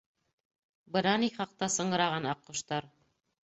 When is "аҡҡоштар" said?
2.35-2.93